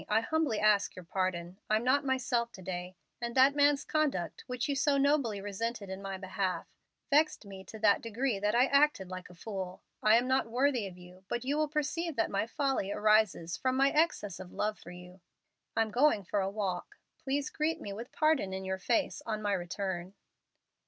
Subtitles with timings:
[0.09, 1.59] I humbly ask your pardon.
[1.69, 6.01] I'm not myself to day, and that man's conduct, which you so nobly resented in
[6.01, 6.65] my behalf,
[7.11, 9.83] vexed me to that degree that I acted like a fool.
[10.01, 13.77] I am not worthy of you, but you will perceive that my folly arises from
[13.77, 15.21] my excess of love for you.
[15.75, 16.97] I'm going for a walk.
[17.19, 20.15] Please greet me with pardon in your face on my return."